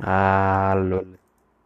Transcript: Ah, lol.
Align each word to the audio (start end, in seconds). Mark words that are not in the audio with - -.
Ah, 0.00 0.74
lol. 0.76 1.21